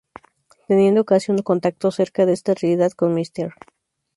Teniendo 0.67 1.05
casi 1.05 1.31
un 1.31 1.43
contacto 1.43 1.91
cerca 1.91 2.25
de 2.25 2.33
esta 2.33 2.55
realidad 2.55 2.91
con 2.93 3.13
Mr. 3.13 3.53